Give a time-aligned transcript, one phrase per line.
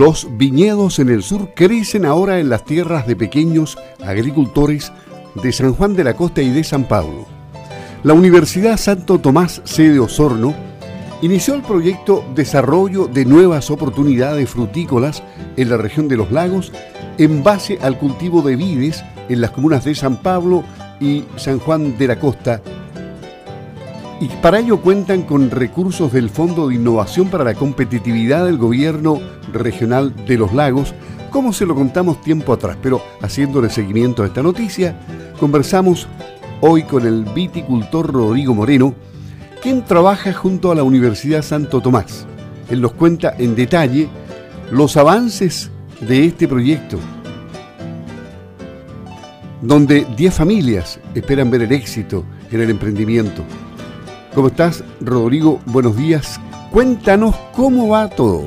[0.00, 4.94] Los viñedos en el sur crecen ahora en las tierras de pequeños agricultores
[5.34, 7.26] de San Juan de la Costa y de San Pablo.
[8.02, 10.54] La Universidad Santo Tomás sede Osorno
[11.20, 15.22] inició el proyecto Desarrollo de Nuevas Oportunidades Frutícolas
[15.58, 16.72] en la región de los lagos
[17.18, 20.64] en base al cultivo de vides en las comunas de San Pablo
[20.98, 22.62] y San Juan de la Costa.
[24.20, 29.18] Y para ello cuentan con recursos del Fondo de Innovación para la Competitividad del Gobierno
[29.50, 30.94] Regional de los Lagos,
[31.30, 32.76] como se lo contamos tiempo atrás.
[32.82, 35.00] Pero haciéndole seguimiento a esta noticia,
[35.40, 36.06] conversamos
[36.60, 38.94] hoy con el viticultor Rodrigo Moreno,
[39.62, 42.26] quien trabaja junto a la Universidad Santo Tomás.
[42.68, 44.10] Él nos cuenta en detalle
[44.70, 45.70] los avances
[46.02, 46.98] de este proyecto,
[49.62, 53.42] donde 10 familias esperan ver el éxito en el emprendimiento.
[54.34, 55.60] ¿Cómo estás, Rodrigo?
[55.66, 56.40] Buenos días.
[56.70, 58.44] Cuéntanos cómo va todo.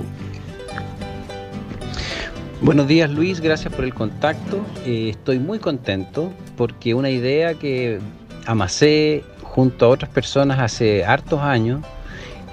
[2.62, 4.66] Buenos días Luis, gracias por el contacto.
[4.86, 8.00] Eh, estoy muy contento porque una idea que
[8.46, 11.82] amasé junto a otras personas hace hartos años,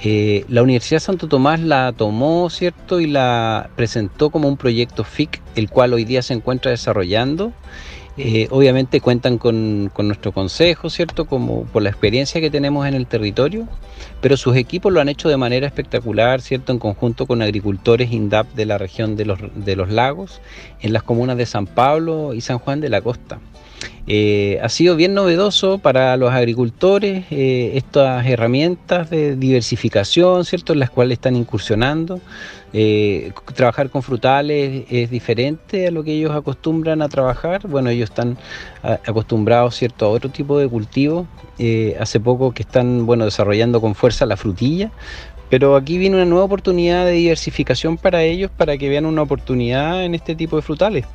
[0.02, 3.00] eh, la Universidad Santo Tomás la tomó, ¿cierto?
[3.00, 7.52] Y la presentó como un proyecto FIC, el cual hoy día se encuentra desarrollando
[8.16, 11.26] eh, obviamente cuentan con, nuestro consejo, ¿cierto?
[11.26, 13.66] Como por la experiencia que tenemos en el territorio,
[14.20, 16.72] pero sus equipos lo han hecho de manera espectacular, ¿cierto?
[16.72, 20.40] En conjunto con agricultores INDAP de la región de los, de los lagos,
[20.80, 23.38] en las comunas de San Pablo y San Juan de la Costa.
[24.06, 30.72] Eh, ha sido bien novedoso para los agricultores eh, estas herramientas de diversificación, ¿cierto?
[30.72, 32.20] En las cuales están incursionando.
[32.72, 37.66] Eh, trabajar con frutales es diferente a lo que ellos acostumbran a trabajar.
[37.66, 38.38] Bueno, ellos están
[38.82, 40.06] acostumbrados ¿cierto?
[40.06, 41.26] a otro tipo de cultivo.
[41.58, 44.90] Eh, hace poco que están bueno, desarrollando con fuerza la frutilla.
[45.50, 50.04] Pero aquí viene una nueva oportunidad de diversificación para ellos para que vean una oportunidad
[50.04, 51.06] en este tipo de frutales.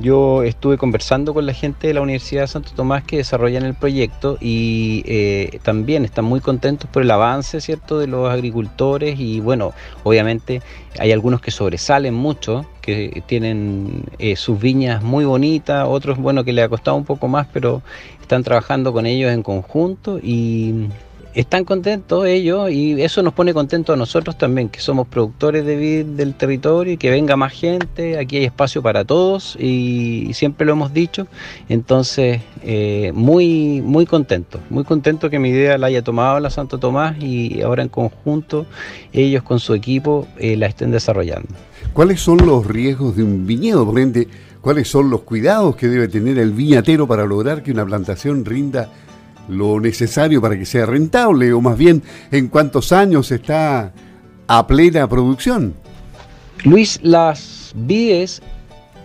[0.00, 3.74] Yo estuve conversando con la gente de la Universidad de Santo Tomás que desarrollan el
[3.74, 9.40] proyecto y eh, también están muy contentos por el avance, ¿cierto?, de los agricultores y
[9.40, 10.62] bueno, obviamente
[10.98, 16.54] hay algunos que sobresalen mucho, que tienen eh, sus viñas muy bonitas, otros, bueno, que
[16.54, 17.82] le ha costado un poco más, pero
[18.22, 20.88] están trabajando con ellos en conjunto y
[21.34, 26.04] están contentos ellos y eso nos pone contentos a nosotros también, que somos productores de
[26.04, 30.72] del territorio y que venga más gente, aquí hay espacio para todos y siempre lo
[30.72, 31.26] hemos dicho,
[31.68, 36.78] entonces eh, muy, muy contento, muy contento que mi idea la haya tomado la Santo
[36.78, 38.66] Tomás y ahora en conjunto
[39.12, 41.48] ellos con su equipo eh, la estén desarrollando.
[41.92, 43.86] ¿Cuáles son los riesgos de un viñedo?
[43.86, 44.28] Por ende,
[44.60, 48.90] ¿cuáles son los cuidados que debe tener el viñatero para lograr que una plantación rinda
[49.50, 53.92] lo necesario para que sea rentable o más bien en cuántos años está
[54.46, 55.74] a plena producción.
[56.64, 58.42] Luis, las vides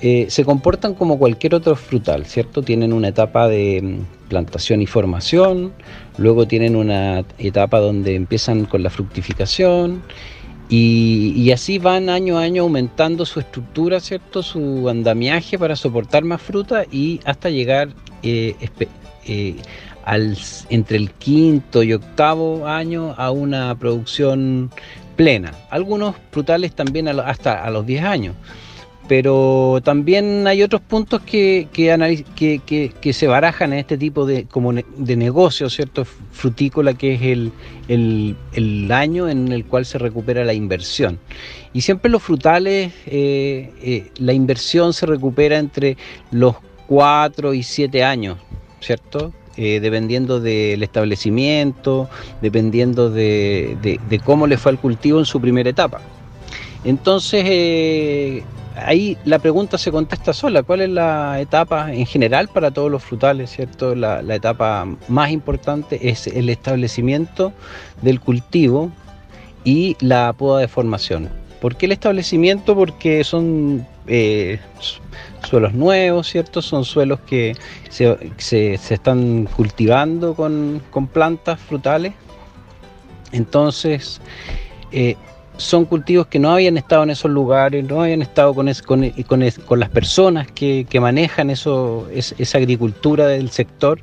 [0.01, 2.61] eh, se comportan como cualquier otro frutal, ¿cierto?
[2.61, 5.71] Tienen una etapa de mm, plantación y formación,
[6.17, 10.03] luego tienen una etapa donde empiezan con la fructificación
[10.67, 14.41] y, así van año a año aumentando su estructura, ¿cierto?
[14.41, 17.89] Su andamiaje para soportar más fruta y hasta llegar
[18.23, 18.55] eh,
[19.27, 19.55] eh,
[20.07, 24.71] entre el quinto y octavo año a una producción
[25.15, 25.53] plena.
[25.69, 28.35] Algunos frutales también hasta a los 10 años.
[29.07, 34.73] Pero también hay otros puntos que, que, que, se barajan en este tipo de, como
[34.73, 36.05] de negocio, ¿cierto?
[36.05, 37.51] Frutícola, que es el,
[37.87, 41.19] el, año en el cual se recupera la inversión.
[41.71, 45.97] Y siempre los frutales, eh, eh, la inversión se recupera entre
[46.31, 46.55] los
[46.87, 48.39] 4 y 7 años,
[48.79, 49.31] ¿cierto?
[49.57, 52.09] Eh, dependiendo del establecimiento,
[52.41, 56.01] dependiendo de, cómo le fue al cultivo en su primera etapa.
[56.83, 58.43] Entonces, eh,
[58.75, 60.63] ahí la pregunta se contesta sola.
[60.63, 63.49] ¿Cuál es la etapa en general para todos los frutales?
[63.49, 63.95] ¿cierto?
[63.95, 67.53] La, la etapa más importante es el establecimiento
[68.01, 68.91] del cultivo
[69.63, 71.29] y la poda de formación.
[71.61, 72.75] ¿Por qué el establecimiento?
[72.75, 74.59] Porque son eh,
[75.43, 76.61] suelos nuevos, ¿cierto?
[76.61, 77.55] Son suelos que
[77.89, 80.81] se, están cultivando con,
[81.11, 82.13] plantas frutales.
[83.31, 84.21] Entonces,
[84.91, 85.15] eh,
[85.57, 88.69] son cultivos que no habían estado en esos lugares, no habían estado con,
[89.25, 93.99] con, las personas que, manejan eso, esa agricultura del sector.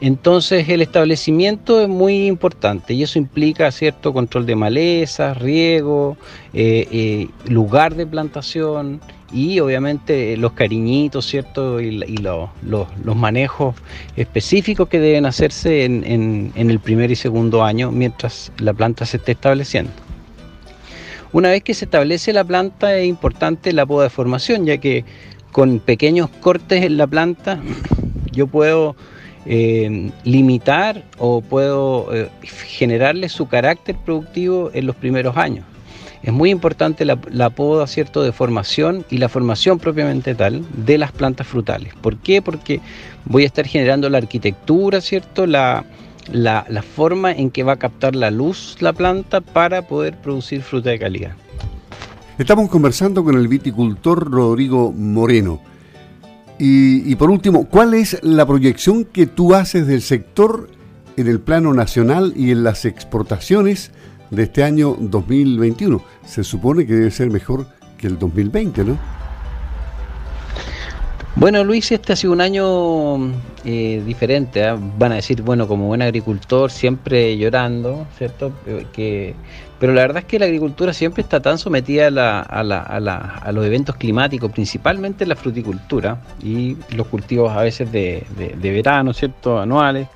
[0.00, 6.16] Entonces el establecimiento es muy importante y eso implica cierto control de malezas, riego,
[6.54, 9.00] eh, eh, lugar de plantación
[9.32, 13.74] y obviamente los cariñitos, cierto, y, los manejos
[14.16, 19.32] específicos que deben hacerse en, el primer y segundo año mientras la planta se esté
[19.32, 19.90] estableciendo.
[21.32, 25.04] Una vez que se establece la planta es importante la poda de formación, ya que
[25.52, 27.60] con pequeños cortes en la planta
[28.32, 28.96] yo puedo
[29.50, 35.64] eh, limitar o puedo eh, generarle su carácter productivo en los primeros años.
[36.22, 38.22] Es muy importante la, poda ¿cierto?
[38.22, 41.94] de formación y la formación propiamente tal de las plantas frutales.
[41.94, 42.42] ¿Por qué?
[42.42, 42.80] Porque
[43.24, 45.46] voy a estar generando la arquitectura, ¿cierto?
[45.46, 45.86] La,
[46.30, 50.60] la, la forma en que va a captar la luz la planta para poder producir
[50.60, 51.32] fruta de calidad.
[52.36, 55.60] Estamos conversando con el viticultor Rodrigo Moreno.
[56.60, 60.68] Y, por último, ¿cuál es la proyección que tú haces del sector
[61.16, 63.92] en el plano nacional y en las exportaciones
[64.30, 66.02] de este año 2021?
[66.24, 67.66] Se supone que debe ser mejor
[67.96, 69.17] que el 2020, ¿no?
[71.36, 73.32] Bueno, Luis, este ha sido un año
[73.64, 74.64] eh, diferente.
[74.64, 74.76] ¿ah?
[74.98, 78.52] Van a decir, bueno, como buen agricultor, siempre llorando, ¿cierto?
[78.66, 79.34] Eh, que,
[79.78, 82.08] pero la verdad es que la agricultura siempre está tan sometida
[82.40, 89.12] a, los eventos climáticos, principalmente la fruticultura y los cultivos a veces de, de verano,
[89.12, 89.60] ¿cierto?
[89.60, 90.08] Anuales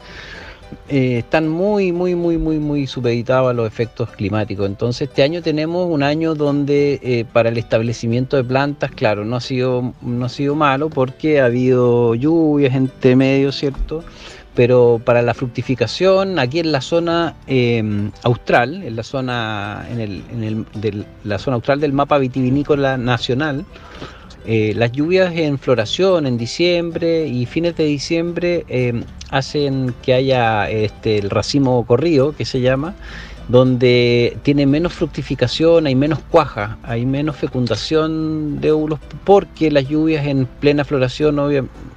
[0.89, 4.67] eh, están muy, muy, muy, muy, muy supeditados a los efectos climáticos.
[4.67, 9.37] Entonces, este año tenemos un año donde eh, para el establecimiento de plantas, claro, no
[9.37, 14.05] ha sido, no ha sido malo porque ha habido lluvias entre medio, ¿cierto?
[14.55, 20.23] Pero para la fructificación, aquí en la zona em, austral, en la zona, en el,
[20.31, 20.45] en
[20.85, 23.65] el, la zona austral del mapa vitivinícola nacional,
[24.47, 30.69] eh, las lluvias en floración en diciembre y fines de diciembre em, hacen que haya
[30.69, 32.95] este, el racimo corrido, que se llama,
[33.49, 40.27] donde tiene menos fructificación, hay menos cuaja, hay menos fecundación de óvulos, porque las lluvias
[40.27, 41.39] en plena floración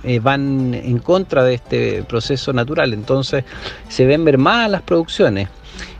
[0.03, 3.43] eh, van en contra de este proceso natural, entonces
[3.89, 5.49] se ven mermadas las producciones.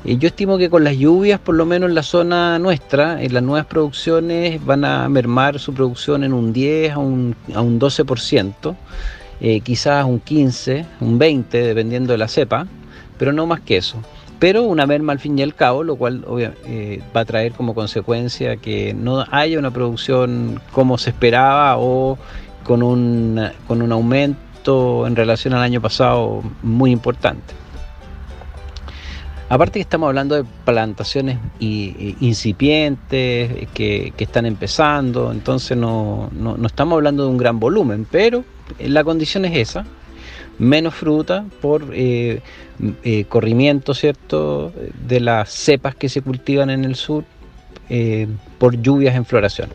[0.04, 3.42] Yo estimo que con las lluvias, por lo menos en la zona nuestra, en las
[3.42, 8.76] nuevas producciones van a mermar su producción en un 10 a un, a un 12%.
[9.42, 12.68] Eh, quizás un 15, un 20, dependiendo de la cepa,
[13.18, 13.98] pero no más que eso.
[14.40, 16.24] Pero una merma al fin y al cabo, lo cual
[16.68, 22.18] eh, va a traer como consecuencia que no haya una producción como se esperaba o
[22.64, 27.54] con un, con un aumento en relación al año pasado muy importante.
[29.48, 36.30] Aparte que estamos hablando de plantaciones incipientes que, están empezando, entonces no,
[36.66, 38.44] estamos hablando de un gran volumen, pero
[38.80, 39.86] la condición es esa,
[40.58, 42.42] menos fruta por eh,
[43.04, 44.74] eh, corrimiento, ¿cierto?,
[45.08, 47.24] de las cepas que se cultivan en el sur
[47.90, 48.28] eh,
[48.58, 49.70] por lluvias en floración.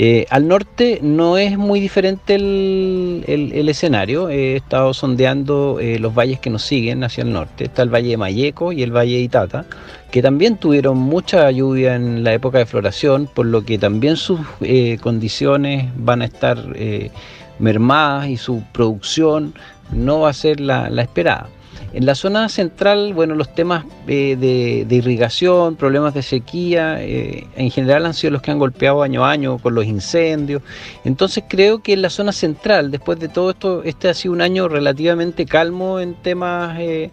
[0.00, 4.28] Eh, al norte no es muy diferente el, escenario.
[4.30, 7.64] He estado sondeando eh, los valles que nos siguen hacia el norte.
[7.64, 9.64] Está el valle de Mayeco y el valle de Itata,
[10.12, 14.38] que también tuvieron mucha lluvia en la época de floración, por lo que también sus
[14.60, 16.64] eh, condiciones van a estar
[17.58, 19.52] mermadas y su producción
[19.90, 21.48] no va a ser la esperada.
[21.92, 27.70] En la zona central, bueno, los temas eh, de, irrigación, problemas de sequía, eh, en
[27.70, 30.62] general han sido los que han golpeado año a año con los incendios.
[31.04, 34.42] Entonces creo que en la zona central, después de todo esto, este ha sido un
[34.42, 37.10] año relativamente calmo en temas eh,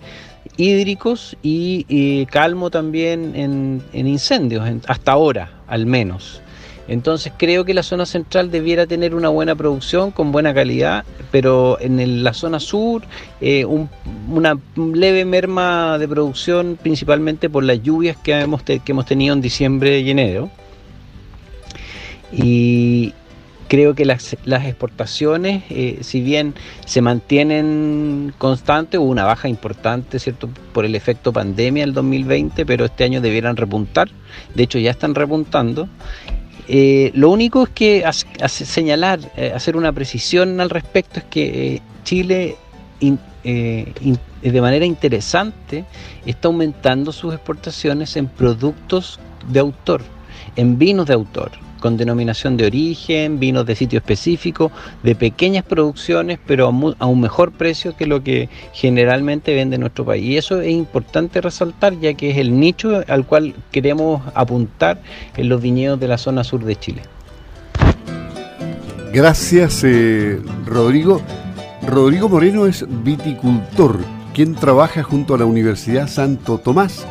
[0.58, 6.42] hídricos y calmo también en, en incendios, hasta ahora al menos.
[6.88, 11.80] Entonces creo que la zona central debiera tener una buena producción con buena calidad, pero
[11.80, 13.04] en la zona sur
[13.42, 19.34] eh, una leve merma de producción principalmente por las lluvias que hemos, que hemos tenido
[19.34, 20.50] en diciembre y enero.
[22.32, 23.14] Y
[23.68, 26.54] creo que las, exportaciones, eh, si bien
[26.86, 30.50] se mantienen constantes, hubo una baja importante, ¿cierto?
[30.74, 34.10] Por el efecto pandemia del 2020, pero este año debieran repuntar.
[34.54, 35.88] De hecho, ya están repuntando.
[36.68, 38.04] Eh, lo único es que
[38.48, 42.58] señalar, eh, hacer una precisión al respecto es que eh, Chile
[44.42, 45.86] de manera interesante
[46.26, 49.20] está aumentando sus exportaciones en productos
[49.50, 50.02] de autor,
[50.56, 51.52] en vinos de autor
[51.86, 54.72] con denominación de origen, vinos de sitio específico,
[55.04, 56.66] de pequeñas producciones, pero
[56.98, 60.24] a, un mejor precio que lo que generalmente vende nuestro país.
[60.26, 65.00] Y eso es importante resaltar, ya que es el nicho al cual queremos apuntar
[65.38, 67.04] en los viñedos de la zona sur de Chile.
[69.14, 71.22] Gracias, eh, Rodrigo.
[71.86, 74.00] Rodrigo Moreno es viticultor,
[74.34, 77.06] quien trabaja junto a la Universidad Santo Tomás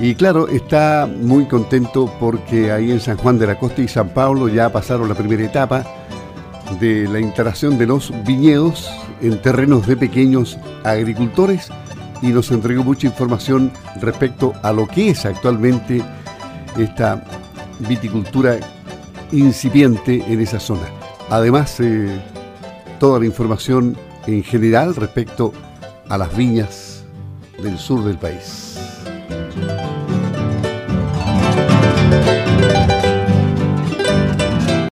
[0.00, 4.08] y claro, está muy contento porque ahí en San Juan de la Costa y San
[4.10, 5.84] Pablo ya pasaron la primera etapa
[6.80, 11.68] de la instalación de los viñedos en terrenos de pequeños agricultores
[12.22, 16.02] y nos entregó mucha información respecto a lo que es actualmente
[16.78, 17.24] esta
[17.80, 18.58] viticultura
[19.32, 20.86] incipiente en esa zona.
[21.30, 22.20] Además, eh,
[22.98, 23.96] toda la información
[24.26, 25.52] en general respecto
[26.08, 27.04] a las viñas
[27.62, 28.81] del sur del país.